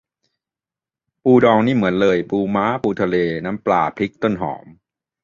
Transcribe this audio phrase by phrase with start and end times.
[1.23, 3.15] ปูดองนี่เหมือนเลย ปูม้า ปูทะเล
[3.45, 4.65] น้ำปลา พริก ต้นหอม